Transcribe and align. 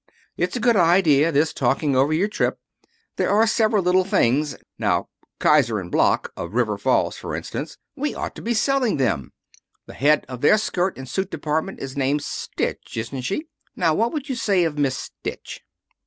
It's 0.35 0.55
a 0.55 0.59
good 0.59 0.75
idea 0.77 1.31
this 1.31 1.53
talking 1.53 1.95
over 1.95 2.11
your 2.11 2.27
trip. 2.27 2.57
There 3.17 3.29
are 3.29 3.45
several 3.45 3.83
little 3.83 4.03
things 4.03 4.57
now 4.79 5.09
Kiser 5.39 5.75
& 5.89 5.91
Bloch, 5.91 6.33
of 6.35 6.55
River 6.55 6.79
Falls, 6.79 7.17
for 7.17 7.35
instance. 7.35 7.77
We 7.95 8.15
ought 8.15 8.33
to 8.33 8.41
be 8.41 8.55
selling 8.55 8.97
them. 8.97 9.31
The 9.85 9.93
head 9.93 10.25
of 10.27 10.41
their 10.41 10.57
skirt 10.57 10.97
and 10.97 11.07
suit 11.07 11.29
department 11.29 11.81
is 11.81 11.95
named 11.95 12.23
Stitch, 12.23 12.97
isn't 12.97 13.21
she? 13.21 13.45
Now, 13.75 13.93
what 13.93 14.11
would 14.11 14.27
you 14.27 14.33
say 14.33 14.63
of 14.63 14.75
Miss 14.75 14.97
Stitch?" 14.97 15.61